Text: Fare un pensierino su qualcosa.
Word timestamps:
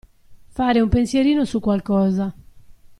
Fare 0.49 0.79
un 0.79 0.89
pensierino 0.89 1.45
su 1.45 1.59
qualcosa. 1.59 2.33